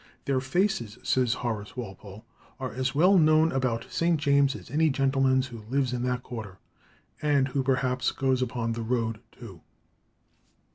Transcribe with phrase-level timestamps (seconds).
[0.25, 2.25] "Their faces," says Horace Walpole,
[2.59, 4.19] "are as well known about St.
[4.19, 6.57] James's as any gentleman's who lives in that quarter,
[7.21, 9.61] and who perhaps goes upon the road too."